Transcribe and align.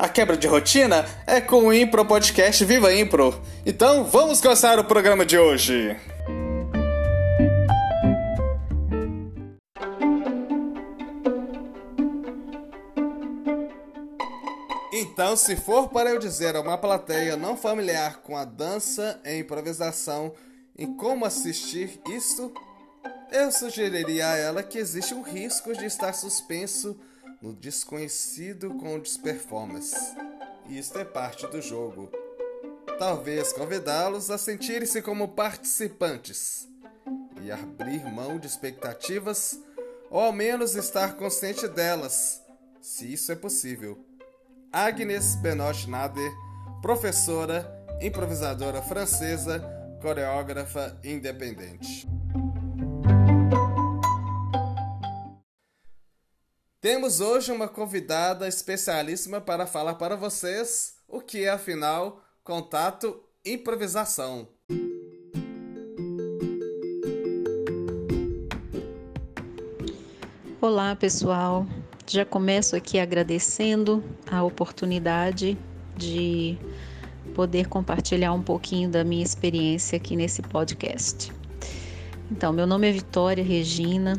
A 0.00 0.08
quebra 0.08 0.34
de 0.34 0.46
rotina 0.46 1.04
é 1.26 1.42
com 1.42 1.66
o 1.66 1.74
Impro 1.74 2.06
Podcast 2.06 2.64
Viva 2.64 2.90
Impro. 2.90 3.38
Então 3.66 4.02
vamos 4.02 4.40
começar 4.40 4.78
o 4.78 4.84
programa 4.84 5.26
de 5.26 5.38
hoje. 5.38 5.94
Então, 14.90 15.36
se 15.36 15.54
for 15.54 15.90
para 15.90 16.08
eu 16.08 16.18
dizer 16.18 16.56
a 16.56 16.62
uma 16.62 16.78
plateia 16.78 17.36
não 17.36 17.54
familiar 17.54 18.22
com 18.22 18.38
a 18.38 18.46
dança 18.46 19.20
e 19.22 19.40
improvisação 19.40 20.32
em 20.78 20.96
como 20.96 21.26
assistir 21.26 22.00
isso, 22.08 22.50
eu 23.30 23.52
sugeriria 23.52 24.28
a 24.28 24.36
ela 24.38 24.62
que 24.62 24.78
existe 24.78 25.12
um 25.12 25.20
risco 25.20 25.74
de 25.74 25.84
estar 25.84 26.14
suspenso 26.14 26.98
no 27.40 27.54
desconhecido 27.54 28.74
com 28.74 28.98
desperformance. 29.00 29.96
Isto 30.68 30.98
é 30.98 31.04
parte 31.04 31.46
do 31.46 31.62
jogo. 31.62 32.10
Talvez 32.98 33.52
convidá-los 33.52 34.30
a 34.30 34.36
sentirem-se 34.36 35.00
como 35.00 35.28
participantes 35.28 36.68
e 37.42 37.50
abrir 37.50 38.04
mão 38.04 38.38
de 38.38 38.46
expectativas 38.46 39.58
ou 40.10 40.20
ao 40.20 40.32
menos 40.32 40.74
estar 40.74 41.16
consciente 41.16 41.66
delas, 41.66 42.42
se 42.80 43.10
isso 43.10 43.32
é 43.32 43.36
possível. 43.36 44.04
Agnes 44.72 45.34
Benoit 45.36 45.88
Nader, 45.88 46.32
professora, 46.82 47.66
improvisadora 48.02 48.82
francesa, 48.82 49.60
coreógrafa 50.00 50.98
independente. 51.02 52.19
Temos 56.82 57.20
hoje 57.20 57.52
uma 57.52 57.68
convidada 57.68 58.48
especialíssima 58.48 59.38
para 59.38 59.66
falar 59.66 59.96
para 59.96 60.16
vocês 60.16 60.94
o 61.06 61.20
que 61.20 61.44
é, 61.44 61.50
afinal, 61.50 62.22
contato 62.42 63.20
improvisação. 63.44 64.48
Olá, 70.58 70.96
pessoal. 70.96 71.66
Já 72.06 72.24
começo 72.24 72.74
aqui 72.74 72.98
agradecendo 72.98 74.02
a 74.26 74.42
oportunidade 74.42 75.58
de 75.98 76.56
poder 77.34 77.68
compartilhar 77.68 78.32
um 78.32 78.42
pouquinho 78.42 78.88
da 78.88 79.04
minha 79.04 79.22
experiência 79.22 79.98
aqui 79.98 80.16
nesse 80.16 80.40
podcast. 80.40 81.30
Então, 82.30 82.54
meu 82.54 82.66
nome 82.66 82.88
é 82.88 82.92
Vitória 82.92 83.44
Regina, 83.44 84.18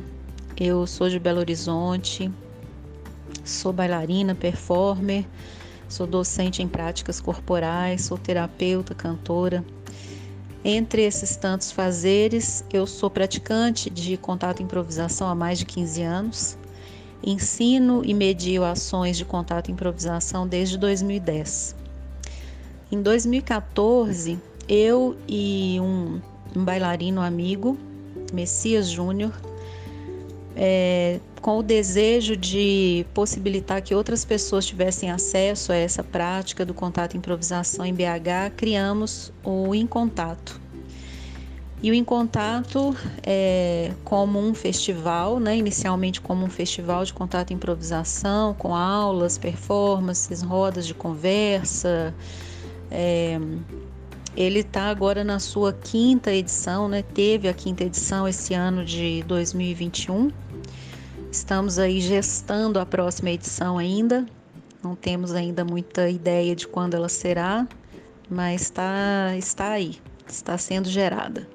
eu 0.55 0.85
sou 0.85 1.09
de 1.09 1.17
Belo 1.17 1.39
Horizonte, 1.39 2.31
Sou 3.51 3.73
bailarina, 3.73 4.33
performer, 4.33 5.25
sou 5.87 6.07
docente 6.07 6.63
em 6.63 6.67
práticas 6.67 7.19
corporais, 7.19 8.05
sou 8.05 8.17
terapeuta, 8.17 8.95
cantora. 8.95 9.63
Entre 10.63 11.03
esses 11.03 11.35
tantos 11.35 11.71
fazeres, 11.71 12.63
eu 12.71 12.87
sou 12.87 13.09
praticante 13.09 13.89
de 13.89 14.15
contato 14.15 14.59
e 14.59 14.63
improvisação 14.63 15.27
há 15.27 15.35
mais 15.35 15.59
de 15.59 15.65
15 15.65 16.01
anos. 16.03 16.57
Ensino 17.23 18.03
e 18.05 18.13
medio 18.13 18.63
ações 18.63 19.17
de 19.17 19.25
contato 19.25 19.69
e 19.69 19.71
improvisação 19.71 20.47
desde 20.47 20.77
2010. 20.77 21.75
Em 22.91 23.01
2014, 23.01 24.39
eu 24.67 25.15
e 25.27 25.77
um, 25.79 26.21
um 26.55 26.63
bailarino 26.63 27.21
amigo, 27.21 27.77
Messias 28.33 28.87
Júnior, 28.87 29.31
é, 30.63 31.19
com 31.41 31.57
o 31.57 31.63
desejo 31.63 32.37
de 32.37 33.03
possibilitar 33.15 33.81
que 33.81 33.95
outras 33.95 34.23
pessoas 34.23 34.63
tivessem 34.63 35.09
acesso 35.09 35.71
a 35.71 35.75
essa 35.75 36.03
prática 36.03 36.63
do 36.63 36.71
contato 36.71 37.17
improvisação 37.17 37.83
em 37.83 37.91
BH, 37.91 38.53
criamos 38.55 39.33
o 39.43 39.73
Em 39.73 39.87
Contato. 39.87 40.61
E 41.81 41.89
o 41.89 41.95
Em 41.95 42.03
Contato 42.03 42.95
é 43.23 43.91
como 44.03 44.37
um 44.37 44.53
festival, 44.53 45.39
né? 45.39 45.57
inicialmente 45.57 46.21
como 46.21 46.45
um 46.45 46.49
festival 46.49 47.03
de 47.03 47.11
contato 47.11 47.49
e 47.49 47.55
improvisação, 47.55 48.53
com 48.53 48.75
aulas, 48.75 49.39
performances, 49.39 50.43
rodas 50.43 50.85
de 50.85 50.93
conversa. 50.93 52.13
É, 52.91 53.39
ele 54.37 54.59
está 54.59 54.83
agora 54.91 55.23
na 55.23 55.39
sua 55.39 55.73
quinta 55.73 56.31
edição, 56.31 56.87
né? 56.87 57.01
teve 57.01 57.49
a 57.49 57.53
quinta 57.53 57.83
edição 57.83 58.27
esse 58.27 58.53
ano 58.53 58.85
de 58.85 59.23
2021 59.23 60.29
Estamos 61.31 61.79
aí 61.79 62.01
gestando 62.01 62.77
a 62.77 62.85
próxima 62.85 63.29
edição 63.29 63.77
ainda. 63.77 64.25
Não 64.83 64.97
temos 64.97 65.33
ainda 65.33 65.63
muita 65.63 66.09
ideia 66.09 66.53
de 66.53 66.67
quando 66.67 66.93
ela 66.93 67.07
será, 67.07 67.65
mas 68.29 68.63
está, 68.63 69.33
está 69.37 69.69
aí, 69.69 69.97
está 70.27 70.57
sendo 70.57 70.89
gerada. 70.89 71.47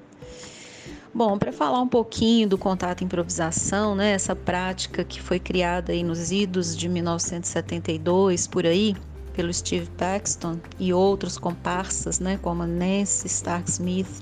Bom, 1.13 1.37
para 1.37 1.53
falar 1.53 1.79
um 1.79 1.87
pouquinho 1.87 2.49
do 2.49 2.57
contato 2.57 3.03
improvisação, 3.03 3.95
né, 3.95 4.13
essa 4.13 4.35
prática 4.35 5.03
que 5.03 5.21
foi 5.21 5.39
criada 5.39 5.91
aí 5.91 6.03
nos 6.03 6.31
idos 6.31 6.75
de 6.75 6.89
1972 6.89 8.47
por 8.47 8.65
aí, 8.65 8.95
pelo 9.33 9.53
Steve 9.53 9.87
Paxton 9.91 10.59
e 10.79 10.91
outros 10.91 11.37
comparsas, 11.37 12.19
né, 12.19 12.39
como 12.41 12.65
Nancy 12.65 13.27
Stark 13.27 13.69
Smith, 13.69 14.21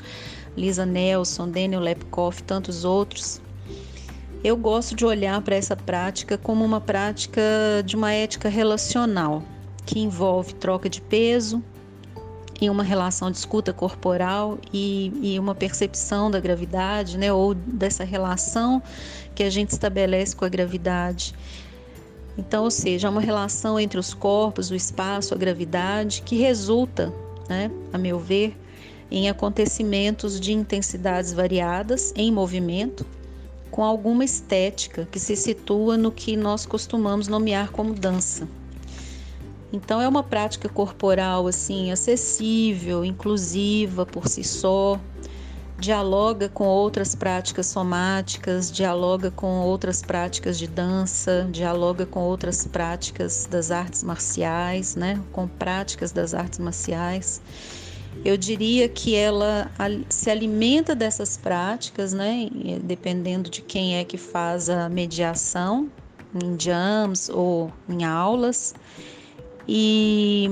Lisa 0.58 0.86
Nelson, 0.86 1.50
Daniel 1.50 1.80
Lepkoff, 1.80 2.44
tantos 2.44 2.84
outros, 2.84 3.42
eu 4.46 4.56
gosto 4.56 4.96
de 4.96 5.04
olhar 5.04 5.42
para 5.42 5.56
essa 5.56 5.76
prática 5.76 6.38
como 6.38 6.64
uma 6.64 6.80
prática 6.80 7.42
de 7.84 7.96
uma 7.96 8.14
ética 8.14 8.48
relacional, 8.48 9.42
que 9.88 10.00
envolve 10.00 10.54
troca 10.54 10.88
de 10.88 11.02
peso 11.02 11.64
em 12.62 12.70
uma 12.70 12.84
relação 12.84 13.32
de 13.32 13.38
escuta 13.38 13.74
corporal 13.74 14.60
e, 14.72 15.12
e 15.20 15.40
uma 15.40 15.56
percepção 15.56 16.30
da 16.30 16.40
gravidade, 16.40 17.18
né, 17.18 17.34
ou 17.34 17.56
dessa 17.56 18.04
relação 18.04 18.84
que 19.34 19.42
a 19.42 19.50
gente 19.50 19.72
estabelece 19.72 20.36
com 20.36 20.46
a 20.46 20.50
gravidade. 20.50 21.34
Então, 22.38 22.66
ou 22.66 22.72
seja, 22.72 23.08
é 23.08 23.10
uma 23.10 23.22
relação 23.22 23.80
entre 23.80 23.98
os 23.98 24.14
corpos, 24.14 24.70
o 24.70 24.76
espaço, 24.76 25.34
a 25.34 25.38
gravidade, 25.38 26.22
que 26.22 26.36
resulta, 26.36 27.12
né, 27.50 27.72
a 27.92 27.98
meu 27.98 28.20
ver, 28.20 28.56
em 29.10 29.28
acontecimentos 29.28 30.40
de 30.40 30.54
intensidades 30.54 31.34
variadas 31.34 32.14
em 32.16 32.32
movimento 32.32 33.04
com 33.76 33.84
alguma 33.84 34.24
estética 34.24 35.06
que 35.12 35.20
se 35.20 35.36
situa 35.36 35.98
no 35.98 36.10
que 36.10 36.38
nós 36.38 36.66
costumamos 36.66 37.28
nomear 37.28 37.74
como 37.74 37.94
dança. 37.94 38.48
Então 39.74 40.02
é 40.02 40.08
uma 40.08 40.24
prática 40.24 40.70
corporal 40.70 41.46
assim 41.46 41.92
acessível, 41.92 43.04
inclusiva 43.04 44.06
por 44.06 44.30
si 44.30 44.46
só, 44.46 44.98
dialoga 45.78 46.48
com 46.48 46.64
outras 46.64 47.16
práticas 47.16 47.66
somáticas, 47.66 48.72
dialoga 48.72 49.30
com 49.30 49.60
outras 49.60 50.02
práticas 50.02 50.58
de 50.58 50.68
dança, 50.68 51.46
dialoga 51.52 52.06
com 52.06 52.22
outras 52.22 52.66
práticas 52.66 53.46
das 53.46 53.72
artes 53.72 54.06
marciais, 54.06 54.96
né? 54.96 55.22
Com 55.34 55.50
práticas 55.50 56.14
das 56.14 56.34
artes 56.34 56.60
marciais 56.60 57.42
eu 58.24 58.38
diria 58.38 58.88
que 58.88 59.16
ela 59.16 59.70
se 60.10 60.30
alimenta 60.30 60.96
dessas 60.96 61.38
práticas, 61.38 62.14
né? 62.14 62.50
Dependendo 62.84 63.50
de 63.50 63.62
quem 63.62 63.98
é 63.98 64.04
que 64.04 64.18
faz 64.18 64.70
a 64.70 64.90
mediação, 64.90 65.90
em 66.34 66.60
jams 66.60 67.30
ou 67.30 67.72
em 67.88 68.04
aulas, 68.04 68.74
e, 69.68 70.50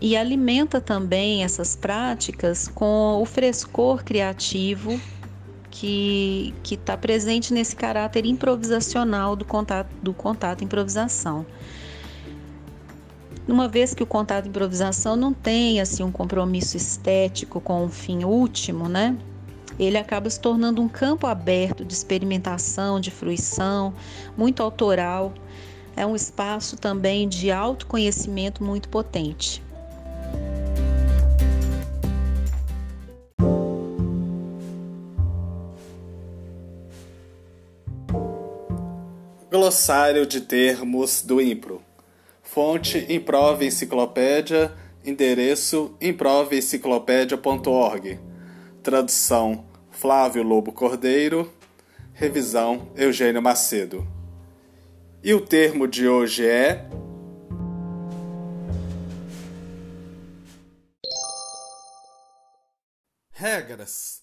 e 0.00 0.16
alimenta 0.16 0.80
também 0.80 1.44
essas 1.44 1.76
práticas 1.76 2.68
com 2.68 3.20
o 3.20 3.24
frescor 3.24 4.02
criativo 4.04 5.00
que 5.70 6.54
está 6.70 6.96
presente 6.96 7.52
nesse 7.52 7.74
caráter 7.74 8.26
improvisacional 8.26 9.34
do 9.34 9.44
contato, 9.44 9.88
do 10.02 10.12
contato 10.12 10.62
improvisação 10.62 11.44
uma 13.48 13.68
vez 13.68 13.92
que 13.94 14.02
o 14.02 14.06
contato 14.06 14.44
de 14.44 14.50
improvisação 14.50 15.16
não 15.16 15.32
tem 15.32 15.80
assim 15.80 16.02
um 16.02 16.12
compromisso 16.12 16.76
estético 16.76 17.60
com 17.60 17.84
um 17.84 17.88
fim 17.88 18.24
último, 18.24 18.88
né? 18.88 19.16
Ele 19.78 19.96
acaba 19.96 20.28
se 20.28 20.38
tornando 20.38 20.80
um 20.80 20.88
campo 20.88 21.26
aberto 21.26 21.84
de 21.84 21.92
experimentação, 21.92 23.00
de 23.00 23.10
fruição, 23.10 23.94
muito 24.36 24.62
autoral, 24.62 25.32
é 25.96 26.06
um 26.06 26.14
espaço 26.14 26.76
também 26.76 27.28
de 27.28 27.50
autoconhecimento 27.50 28.62
muito 28.62 28.88
potente. 28.88 29.62
Glossário 39.50 40.26
de 40.26 40.40
termos 40.40 41.22
do 41.22 41.40
Impro. 41.40 41.82
Fonte 42.52 43.06
Improve 43.08 43.64
Enciclopédia, 43.64 44.76
endereço 45.02 45.96
improveenciclopédia.org. 46.02 48.20
Tradução 48.82 49.64
Flávio 49.90 50.42
Lobo 50.42 50.70
Cordeiro, 50.70 51.50
revisão 52.12 52.92
Eugênio 52.94 53.40
Macedo. 53.40 54.06
E 55.24 55.32
o 55.32 55.40
termo 55.40 55.88
de 55.88 56.06
hoje 56.06 56.46
é 56.46 56.86
Regras. 63.30 64.20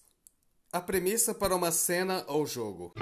A 0.72 0.80
premissa 0.80 1.34
para 1.34 1.56
uma 1.56 1.72
cena 1.72 2.24
ou 2.28 2.46
jogo. 2.46 2.94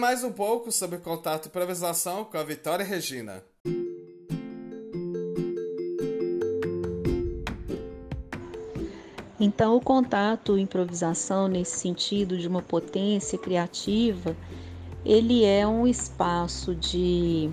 Mais 0.00 0.24
um 0.24 0.32
pouco 0.32 0.72
sobre 0.72 0.96
contato 0.96 1.44
e 1.44 1.48
improvisação 1.48 2.24
com 2.24 2.38
a 2.38 2.42
Vitória 2.42 2.82
Regina. 2.82 3.44
Então, 9.38 9.76
o 9.76 9.80
contato 9.80 10.56
e 10.56 10.62
improvisação, 10.62 11.48
nesse 11.48 11.78
sentido 11.78 12.38
de 12.38 12.48
uma 12.48 12.62
potência 12.62 13.38
criativa, 13.38 14.34
ele 15.04 15.44
é 15.44 15.66
um 15.66 15.86
espaço 15.86 16.74
de 16.74 17.50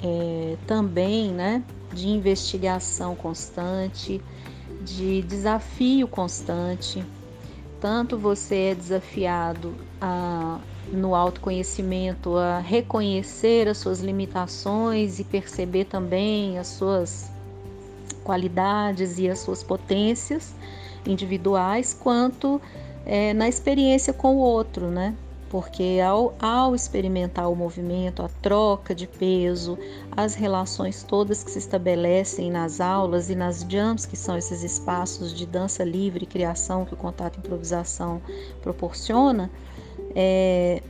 é, 0.00 0.56
também, 0.68 1.32
né, 1.32 1.64
de 1.92 2.08
investigação 2.08 3.16
constante, 3.16 4.22
de 4.82 5.20
desafio 5.22 6.06
constante. 6.06 7.04
Tanto 7.80 8.16
você 8.16 8.56
é 8.70 8.74
desafiado 8.76 9.74
a 10.00 10.60
no 10.92 11.14
autoconhecimento, 11.14 12.36
a 12.36 12.58
reconhecer 12.58 13.68
as 13.68 13.78
suas 13.78 14.00
limitações 14.00 15.18
e 15.18 15.24
perceber 15.24 15.84
também 15.86 16.58
as 16.58 16.68
suas 16.68 17.30
qualidades 18.22 19.18
e 19.18 19.28
as 19.28 19.38
suas 19.38 19.62
potências 19.62 20.54
individuais, 21.06 21.94
quanto 21.94 22.60
é, 23.04 23.32
na 23.32 23.48
experiência 23.48 24.12
com 24.12 24.36
o 24.36 24.38
outro, 24.38 24.88
né? 24.88 25.14
Porque 25.48 26.00
ao, 26.04 26.34
ao 26.40 26.74
experimentar 26.74 27.48
o 27.48 27.54
movimento, 27.54 28.20
a 28.20 28.28
troca 28.42 28.92
de 28.92 29.06
peso, 29.06 29.78
as 30.10 30.34
relações 30.34 31.04
todas 31.04 31.44
que 31.44 31.50
se 31.52 31.58
estabelecem 31.60 32.50
nas 32.50 32.80
aulas 32.80 33.30
e 33.30 33.36
nas 33.36 33.64
jams, 33.68 34.04
que 34.06 34.16
são 34.16 34.36
esses 34.36 34.64
espaços 34.64 35.32
de 35.32 35.46
dança 35.46 35.84
livre 35.84 36.24
e 36.24 36.26
criação 36.26 36.84
que 36.84 36.94
o 36.94 36.96
contato 36.96 37.38
improvisação 37.38 38.20
proporciona, 38.60 39.48
é, 40.18 40.82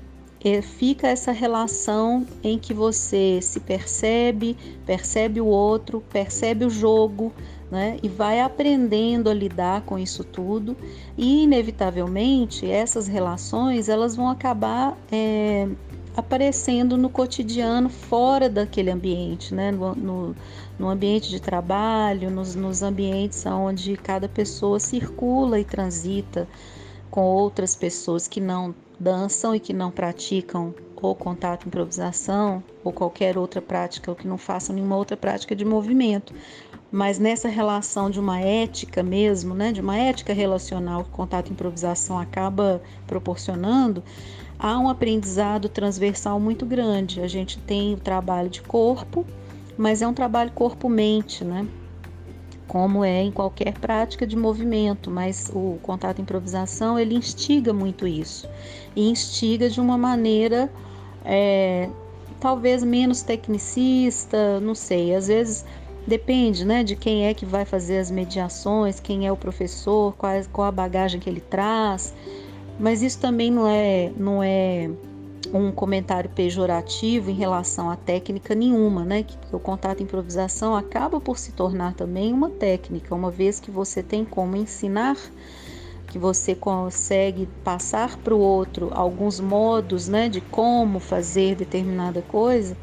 é, 0.44 0.62
fica 0.62 1.08
essa 1.08 1.32
relação 1.32 2.25
em 2.44 2.56
que 2.56 2.73
você 2.73 3.40
se 3.43 3.58
percebe, 3.58 4.56
percebe 4.87 5.40
o 5.40 5.46
outro, 5.46 6.00
percebe 6.12 6.64
o 6.64 6.70
jogo, 6.70 7.32
né? 7.69 7.96
E 8.00 8.08
vai 8.08 8.40
aprendendo 8.40 9.28
a 9.28 9.34
lidar 9.34 9.82
com 9.82 9.99
isso 9.99 10.23
tudo 10.23 10.76
e 11.19 11.43
inevitavelmente 11.43 12.70
essas 12.70 13.08
relações 13.08 13.88
elas 13.88 14.14
vão 14.14 14.28
acabar 14.28 14.96
é, 15.11 15.67
aparecendo 16.17 16.96
no 16.96 17.11
cotidiano 17.11 17.88
fora 17.88 18.49
daquele 18.49 18.93
ambiente, 18.93 19.52
né? 19.52 19.72
No, 19.72 19.96
no, 19.96 20.37
no 20.79 20.88
ambiente 20.88 21.29
de 21.29 21.40
trabalho, 21.40 22.31
nos, 22.31 22.55
nos 22.55 22.82
ambientes 22.82 23.44
onde 23.46 23.96
cada 23.96 24.29
pessoa 24.29 24.79
circula 24.79 25.58
e 25.58 25.64
transita 25.64 26.46
com 27.11 27.22
outras 27.22 27.75
pessoas 27.75 28.29
que 28.29 28.40
não 28.40 28.75
dançam 28.98 29.54
e 29.54 29.60
que 29.60 29.72
não 29.72 29.90
praticam 29.90 30.75
ou 30.96 31.14
contato 31.14 31.66
improvisação 31.66 32.62
ou 32.82 32.93
qualquer 32.93 33.37
outra 33.37 33.60
prática 33.60 34.10
ou 34.10 34.16
que 34.16 34.26
não 34.26 34.38
façam 34.38 34.75
nenhuma 34.75 34.96
outra 34.96 35.16
prática 35.16 35.54
de 35.54 35.64
movimento. 35.64 36.32
Mas 36.90 37.19
nessa 37.19 37.48
relação 37.48 38.08
de 38.08 38.19
uma 38.19 38.40
ética 38.40 39.02
mesmo, 39.02 39.54
né, 39.54 39.72
de 39.72 39.81
uma 39.81 39.96
ética 39.96 40.32
relacional 40.32 41.04
que 41.04 41.10
contato 41.10 41.52
improvisação 41.52 42.19
acaba 42.19 42.81
proporcionando, 43.06 44.02
há 44.58 44.78
um 44.78 44.88
aprendizado 44.88 45.69
transversal 45.69 46.40
muito 46.40 46.64
grande. 46.64 47.20
A 47.20 47.28
gente 47.28 47.58
tem 47.58 47.94
o 47.94 47.98
trabalho 47.98 48.48
de 48.48 48.62
corpo, 48.62 49.26
mas 49.76 50.00
é 50.00 50.08
um 50.08 50.14
trabalho 50.14 50.52
corpo-mente, 50.52 51.44
né? 51.44 51.66
Como 52.67 53.05
é 53.05 53.23
em 53.23 53.31
qualquer 53.31 53.79
prática 53.79 54.27
de 54.27 54.37
movimento, 54.37 55.11
mas 55.11 55.51
o 55.55 55.79
contato 55.83 56.21
improvisação 56.21 56.99
ele 56.99 57.15
instiga 57.15 57.73
muito 57.73 58.07
isso. 58.07 58.49
E 58.95 59.09
instiga 59.09 59.71
de 59.71 59.81
uma 59.81 59.97
maneira 59.97 60.71
é, 61.25 61.89
talvez 62.41 62.83
menos 62.83 63.23
tecnicista, 63.23 64.61
não 64.61 64.75
sei, 64.75 65.15
às 65.15 65.29
vezes 65.29 65.65
depende, 66.07 66.65
né, 66.65 66.85
de 66.85 66.95
quem 66.95 67.27
é 67.27 67.35
que 67.35 67.45
vai 67.45 67.65
fazer 67.65 67.99
as 67.99 68.11
mediações, 68.11 69.01
quem 69.01 69.27
é 69.27 69.33
o 69.33 69.37
professor, 69.37 70.15
qual, 70.17 70.33
qual 70.53 70.69
a 70.69 70.73
bagagem 70.73 71.19
que 71.19 71.29
ele 71.29 71.41
traz, 71.41 72.15
mas 72.79 73.03
isso 73.03 73.19
também 73.19 73.51
não 73.51 73.67
é 73.67 74.13
não 74.17 74.43
é 74.43 74.91
um 75.52 75.72
comentário 75.72 76.31
pejorativo 76.31 77.31
em 77.31 77.34
relação 77.34 77.90
à 77.90 77.96
técnica 77.96 78.54
nenhuma, 78.54 79.04
né? 79.04 79.22
Que, 79.22 79.37
o 79.54 79.60
contato 79.60 80.02
improvisação 80.02 80.75
acaba 80.76 81.20
por 81.20 81.38
se 81.38 81.52
tornar 81.52 81.94
também 81.94 82.32
uma 82.32 82.50
técnica, 82.50 83.14
uma 83.14 83.31
vez 83.31 83.60
que 83.60 83.70
você 83.70 84.02
tem 84.02 84.25
como 84.25 84.56
ensinar, 84.56 85.16
que 86.08 86.19
você 86.19 86.54
consegue 86.54 87.46
passar 87.64 88.16
para 88.19 88.34
o 88.34 88.38
outro 88.38 88.90
alguns 88.93 89.40
modos, 89.40 90.08
né, 90.08 90.28
de 90.28 90.40
como 90.40 91.00
fazer 91.00 91.56
determinada 91.56 92.22
coisa. 92.22 92.76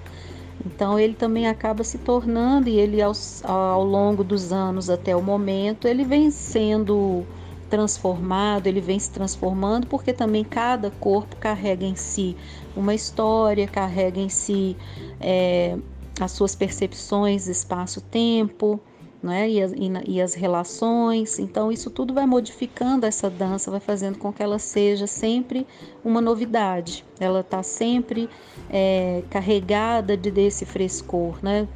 Então 0.66 1.00
ele 1.00 1.16
também 1.16 1.48
acaba 1.48 1.84
se 1.84 1.98
tornando 2.00 2.70
e 2.70 2.80
ele 2.80 3.00
ao 3.02 3.84
longo 3.84 4.24
dos 4.24 4.52
anos 4.54 4.90
até 4.90 5.16
o 5.16 5.22
momento 5.22 5.88
ele 5.88 6.06
vem 6.06 6.32
sendo 6.32 7.28
transformado, 7.74 8.68
ele 8.68 8.80
vem 8.80 9.00
se 9.00 9.10
transformando, 9.10 9.88
porque 9.88 10.14
também 10.14 10.44
cada 10.44 10.92
corpo 10.92 11.36
carrega 11.38 11.84
em 11.84 11.96
si 11.96 12.38
uma 12.76 12.94
história, 12.94 13.68
carrega 13.68 14.20
em 14.20 14.30
si 14.30 14.78
é, 15.20 15.76
as 16.22 16.32
suas 16.34 16.54
percepções, 16.54 17.48
espaço-tempo 17.48 18.80
né? 19.24 19.50
E 19.50 19.62
as, 19.62 19.74
e, 20.06 20.22
as 20.22 20.34
relações. 20.34 21.40
Então, 21.40 21.72
isso 21.72 21.90
tudo 21.90 22.14
vai 22.14 22.26
modificando 22.26 23.06
essa 23.06 23.30
dança, 23.30 23.72
vai 23.72 23.80
fazendo 23.80 24.18
com 24.18 24.34
que 24.34 24.44
ela 24.44 24.60
seja 24.60 25.08
sempre 25.08 25.66
uma 26.04 26.20
novidade. 26.20 27.06
Ela 27.20 27.40
está 27.40 27.64
sempre 27.64 28.30
é, 28.70 29.24
carregada 29.30 30.18
de 30.18 30.30
desse 30.30 30.66
frescor, 30.66 31.38
né? 31.42 31.68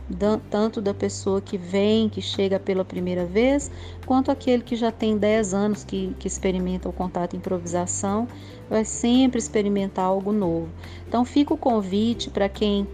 tanto 0.49 0.81
da 0.81 0.93
pessoa 0.93 1.39
que 1.39 1.57
vem, 1.57 2.09
que 2.09 2.21
chega 2.21 2.59
pela 2.59 2.83
primeira 2.83 3.25
vez, 3.25 3.71
quanto 4.05 4.29
aquele 4.29 4.63
que 4.63 4.75
já 4.75 4.91
tem 4.91 5.17
10 5.17 5.53
anos 5.53 5.83
que, 5.85 6.13
que 6.19 6.27
experimenta 6.27 6.89
o 6.89 6.93
contato 6.93 7.33
e 7.33 7.37
improvisação, 7.37 8.27
vai 8.69 8.83
sempre 8.83 9.39
experimentar 9.39 10.05
algo 10.05 10.33
novo. 10.33 10.67
Então, 11.07 11.23
fica 11.23 11.53
o 11.53 11.57
convite 11.57 12.29
para 12.29 12.49
quem 12.49 12.85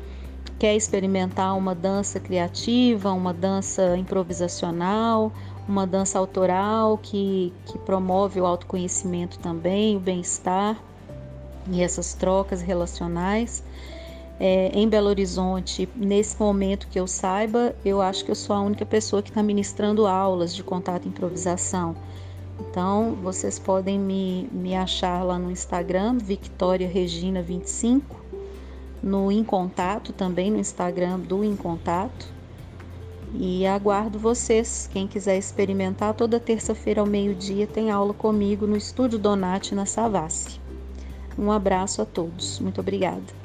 quer 0.64 0.78
experimentar 0.78 1.58
uma 1.58 1.76
dança 1.76 2.22
criativa, 2.22 3.12
uma 3.12 3.34
dança 3.34 3.98
improvisacional, 3.98 5.30
uma 5.68 5.86
dança 5.86 6.18
autoral 6.18 6.98
que, 6.98 7.52
que 7.66 7.78
promove 7.80 8.40
o 8.40 8.46
autoconhecimento 8.46 9.38
também, 9.40 9.98
o 9.98 10.00
bem-estar 10.00 10.82
e 11.70 11.84
essas 11.84 12.14
trocas 12.14 12.62
relacionais. 12.62 13.62
É, 14.40 14.72
em 14.74 14.88
Belo 14.88 15.10
Horizonte, 15.10 15.90
nesse 15.98 16.40
momento 16.40 16.88
que 16.88 16.98
eu 16.98 17.08
saiba, 17.08 17.76
eu 17.84 18.02
acho 18.02 18.24
que 18.24 18.32
eu 18.32 18.36
sou 18.36 18.56
a 18.56 18.62
única 18.62 18.86
pessoa 18.86 19.22
que 19.22 19.32
está 19.32 19.44
ministrando 19.44 20.08
aulas 20.08 20.56
de 20.56 20.64
contato 20.64 21.04
e 21.04 21.10
improvisação. 21.10 21.94
Então, 22.58 23.18
vocês 23.22 23.60
podem 23.60 24.00
me, 24.00 24.48
me 24.50 24.78
achar 24.78 25.26
lá 25.26 25.38
no 25.38 25.52
Instagram, 25.52 26.20
Victoria 26.20 26.88
Regina 26.88 27.42
25 27.42 28.23
no 29.04 29.30
Em 29.30 29.44
Contato, 29.44 30.14
também 30.14 30.50
no 30.50 30.58
Instagram 30.58 31.20
do 31.20 31.44
Em 31.44 31.56
Contato. 31.56 32.32
E 33.36 33.66
aguardo 33.66 34.18
vocês. 34.18 34.90
Quem 34.92 35.08
quiser 35.08 35.38
experimentar, 35.38 36.14
toda 36.14 36.40
terça-feira 36.40 37.02
ao 37.02 37.08
meio-dia 37.08 37.68
tem 37.68 37.92
aula 37.92 38.14
comigo 38.14 38.66
no 38.66 38.78
Estúdio 38.78 39.20
Donati, 39.20 39.76
na 39.76 39.86
Savassi. 39.86 40.62
Um 41.38 41.52
abraço 41.52 42.02
a 42.02 42.06
todos. 42.06 42.60
Muito 42.60 42.80
obrigada. 42.80 43.44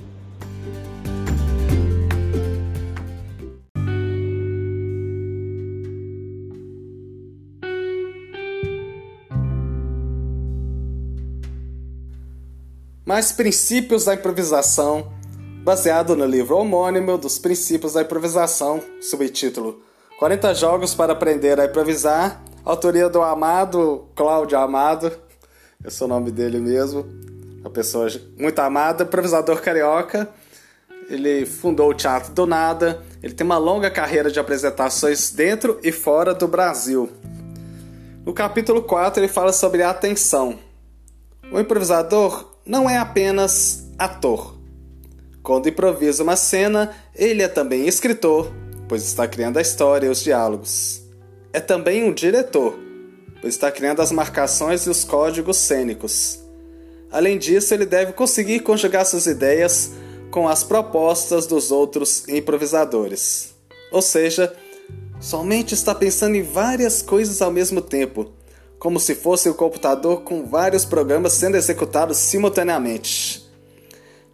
mais 13.09 13.33
princípios 13.33 14.05
da 14.05 14.13
improvisação, 14.13 15.11
baseado 15.69 16.17
no 16.17 16.25
livro 16.25 16.57
homônimo 16.57 17.19
dos 17.19 17.39
princípios 17.39 17.93
da 17.93 18.01
improvisação, 18.01 18.83
subtítulo 19.03 19.83
40 20.19 20.55
jogos 20.55 20.95
para 20.95 21.13
aprender 21.13 21.61
a 21.61 21.67
improvisar, 21.67 22.43
autoria 22.65 23.07
do 23.11 23.21
amado 23.21 24.09
Cláudio 24.15 24.59
Amado, 24.59 25.13
esse 25.85 26.03
é 26.03 26.07
o 26.07 26.09
nome 26.09 26.31
dele 26.31 26.59
mesmo, 26.59 27.07
uma 27.61 27.69
pessoa 27.69 28.09
muito 28.39 28.59
amada, 28.61 29.05
improvisador 29.05 29.61
carioca. 29.61 30.27
Ele 31.07 31.45
fundou 31.45 31.91
o 31.91 31.95
Teatro 31.95 32.33
do 32.33 32.47
Nada. 32.47 33.03
Ele 33.23 33.35
tem 33.35 33.45
uma 33.45 33.59
longa 33.59 33.91
carreira 33.91 34.31
de 34.31 34.41
apresentações 34.41 35.33
dentro 35.33 35.79
e 35.83 35.93
fora 35.93 36.33
do 36.33 36.49
Brasil. 36.49 37.11
No 38.25 38.33
capítulo 38.33 38.81
4, 38.81 39.21
ele 39.21 39.31
fala 39.31 39.53
sobre 39.53 39.83
a 39.83 39.91
atenção. 39.91 40.59
O 41.53 41.61
improvisador 41.61 42.55
não 42.65 42.89
é 42.89 42.97
apenas 42.97 43.87
ator. 43.99 44.58
Quando 45.49 45.67
improvisa 45.67 46.23
uma 46.23 46.37
cena, 46.37 46.95
ele 47.17 47.43
é 47.43 47.49
também 47.49 47.89
escritor, 47.89 48.53
pois 48.87 49.03
está 49.03 49.27
criando 49.27 49.57
a 49.57 49.63
história 49.63 50.07
e 50.07 50.11
os 50.11 50.23
diálogos. 50.23 51.01
É 51.55 51.59
também 51.59 52.05
um 52.05 52.13
diretor, 52.13 52.79
pois 53.41 53.55
está 53.55 53.73
criando 53.73 54.03
as 54.03 54.13
marcações 54.13 54.83
e 54.83 54.91
os 54.91 55.05
códigos 55.05 55.57
cênicos. 55.57 56.39
Além 57.11 57.39
disso, 57.39 57.73
ele 57.73 57.87
deve 57.87 58.13
conseguir 58.13 58.61
conjugar 58.61 59.07
suas 59.07 59.27
ideias 59.27 59.93
com 60.31 60.47
as 60.47 60.63
propostas 60.63 61.47
dos 61.47 61.71
outros 61.71 62.29
improvisadores. 62.29 63.55
Ou 63.91 64.03
seja, 64.03 64.55
somente 65.19 65.73
está 65.73 65.95
pensando 65.95 66.37
em 66.37 66.43
várias 66.43 67.01
coisas 67.01 67.41
ao 67.41 67.51
mesmo 67.51 67.81
tempo, 67.81 68.31
como 68.79 69.01
se 69.01 69.15
fosse 69.15 69.49
o 69.49 69.53
um 69.53 69.57
computador 69.57 70.21
com 70.21 70.45
vários 70.45 70.85
programas 70.85 71.33
sendo 71.33 71.57
executados 71.57 72.19
simultaneamente. 72.19 73.48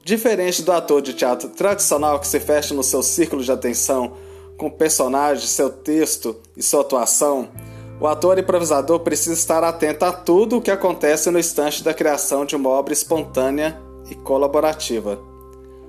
Diferente 0.04 0.60
do 0.60 0.70
ator 0.70 1.00
de 1.00 1.14
teatro 1.14 1.48
tradicional 1.48 2.20
que 2.20 2.26
se 2.26 2.38
fecha 2.38 2.74
no 2.74 2.82
seu 2.82 3.02
círculo 3.02 3.42
de 3.42 3.50
atenção 3.50 4.12
com 4.58 4.66
o 4.66 4.70
personagem, 4.70 5.46
seu 5.46 5.70
texto 5.70 6.36
e 6.54 6.62
sua 6.62 6.82
atuação, 6.82 7.48
o 7.98 8.06
ator 8.06 8.38
improvisador 8.38 9.00
precisa 9.00 9.32
estar 9.32 9.64
atento 9.64 10.04
a 10.04 10.12
tudo 10.12 10.58
o 10.58 10.60
que 10.60 10.70
acontece 10.70 11.30
no 11.30 11.38
instante 11.38 11.82
da 11.82 11.94
criação 11.94 12.44
de 12.44 12.54
uma 12.54 12.68
obra 12.68 12.92
espontânea 12.92 13.80
e 14.10 14.14
colaborativa. 14.14 15.18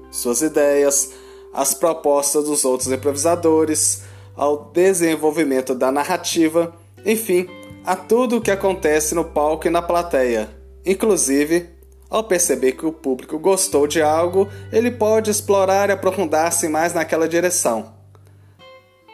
Suas 0.10 0.41
ideias, 0.41 1.12
as 1.53 1.74
propostas 1.74 2.45
dos 2.45 2.63
outros 2.63 2.89
improvisadores, 2.89 4.03
ao 4.34 4.72
desenvolvimento 4.72 5.75
da 5.75 5.91
narrativa, 5.91 6.74
enfim, 7.05 7.50
a 7.84 7.98
tudo 7.98 8.38
o 8.38 8.41
que 8.41 8.51
acontece 8.51 9.13
no 9.13 9.25
palco 9.25 9.67
e 9.67 9.69
na 9.69 9.81
plateia. 9.81 10.50
Inclusive, 10.86 11.75
ao 12.10 12.24
perceber 12.24 12.74
que 12.74 12.86
o 12.86 12.92
público 12.92 13.40
gostou 13.40 13.88
de 13.88 14.02
algo, 14.02 14.50
ele 14.72 14.92
pode 14.92 15.32
explorar 15.32 15.90
e 15.90 15.94
aprofundar-se 15.94 16.68
mais 16.68 16.94
naquela 16.94 17.28
direção. 17.28 17.94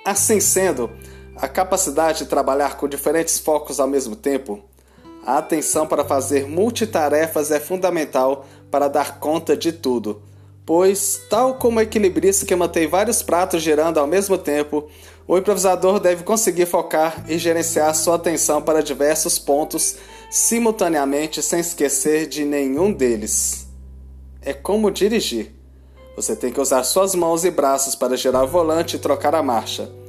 Assim 0.05 0.39
sendo, 0.39 0.89
a 1.35 1.47
capacidade 1.47 2.19
de 2.19 2.25
trabalhar 2.25 2.77
com 2.77 2.87
diferentes 2.87 3.39
focos 3.39 3.79
ao 3.79 3.87
mesmo 3.87 4.15
tempo, 4.15 4.63
a 5.25 5.37
atenção 5.37 5.85
para 5.85 6.03
fazer 6.03 6.47
multitarefas 6.47 7.51
é 7.51 7.59
fundamental 7.59 8.45
para 8.69 8.87
dar 8.87 9.19
conta 9.19 9.55
de 9.55 9.71
tudo, 9.71 10.21
pois, 10.65 11.21
tal 11.29 11.55
como 11.55 11.79
o 11.79 11.81
equilibrista 11.81 12.45
que 12.45 12.55
mantém 12.55 12.87
vários 12.87 13.21
pratos 13.21 13.61
girando 13.61 13.99
ao 13.99 14.07
mesmo 14.07 14.37
tempo, 14.37 14.89
o 15.27 15.37
improvisador 15.37 15.99
deve 15.99 16.23
conseguir 16.23 16.65
focar 16.65 17.23
e 17.27 17.37
gerenciar 17.37 17.95
sua 17.95 18.15
atenção 18.15 18.61
para 18.61 18.81
diversos 18.81 19.37
pontos 19.37 19.97
simultaneamente 20.31 21.43
sem 21.43 21.59
esquecer 21.59 22.25
de 22.27 22.43
nenhum 22.43 22.91
deles. 22.91 23.67
É 24.41 24.53
como 24.53 24.89
dirigir. 24.89 25.53
Você 26.15 26.35
tem 26.35 26.51
que 26.51 26.59
usar 26.59 26.83
suas 26.83 27.13
mãos 27.13 27.45
e 27.45 27.51
braços 27.51 27.93
para 27.93 28.17
girar 28.17 28.45
o 28.45 28.47
volante 28.47 28.95
e 28.95 28.99
trocar 28.99 29.35
a 29.35 29.43
marcha 29.43 30.01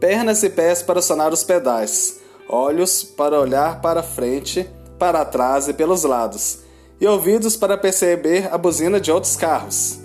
pernas 0.00 0.42
e 0.42 0.50
pés 0.50 0.82
para 0.82 1.02
sonar 1.02 1.32
os 1.32 1.42
pedais, 1.42 2.20
olhos 2.48 3.02
para 3.02 3.38
olhar 3.38 3.80
para 3.80 4.02
frente, 4.02 4.68
para 4.98 5.24
trás 5.24 5.68
e 5.68 5.72
pelos 5.72 6.04
lados, 6.04 6.60
e 7.00 7.06
ouvidos 7.06 7.56
para 7.56 7.76
perceber 7.76 8.48
a 8.52 8.58
buzina 8.58 9.00
de 9.00 9.10
outros 9.10 9.36
carros. 9.36 9.98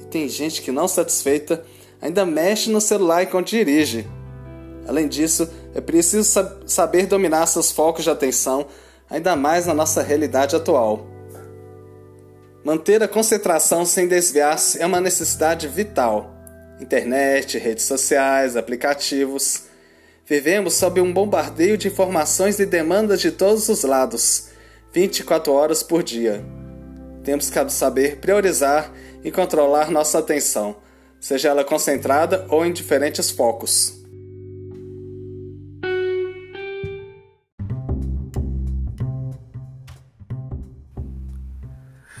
E 0.00 0.04
tem 0.06 0.28
gente 0.28 0.62
que, 0.62 0.72
não 0.72 0.88
satisfeita, 0.88 1.64
ainda 2.00 2.24
mexe 2.24 2.70
no 2.70 2.80
celular 2.80 3.22
enquanto 3.22 3.48
dirige. 3.48 4.06
Além 4.86 5.08
disso, 5.08 5.48
é 5.74 5.80
preciso 5.80 6.58
saber 6.66 7.06
dominar 7.06 7.46
seus 7.46 7.70
focos 7.70 8.04
de 8.04 8.10
atenção, 8.10 8.66
ainda 9.10 9.36
mais 9.36 9.66
na 9.66 9.74
nossa 9.74 10.02
realidade 10.02 10.54
atual. 10.54 11.06
Manter 12.64 13.02
a 13.02 13.08
concentração 13.08 13.84
sem 13.84 14.08
desviar-se 14.08 14.80
é 14.80 14.86
uma 14.86 15.00
necessidade 15.00 15.66
vital 15.68 16.38
internet, 16.80 17.58
redes 17.58 17.84
sociais, 17.84 18.56
aplicativos. 18.56 19.64
Vivemos 20.24 20.74
sob 20.74 21.00
um 21.00 21.12
bombardeio 21.12 21.76
de 21.76 21.88
informações 21.88 22.58
e 22.58 22.66
demandas 22.66 23.20
de 23.20 23.30
todos 23.30 23.68
os 23.68 23.82
lados, 23.82 24.48
24 24.92 25.52
horas 25.52 25.82
por 25.82 26.02
dia. 26.02 26.44
Temos 27.24 27.50
que 27.50 27.70
saber 27.70 28.18
priorizar 28.18 28.92
e 29.24 29.30
controlar 29.30 29.90
nossa 29.90 30.18
atenção, 30.18 30.76
seja 31.20 31.48
ela 31.48 31.64
concentrada 31.64 32.46
ou 32.48 32.64
em 32.64 32.72
diferentes 32.72 33.30
focos. 33.30 33.97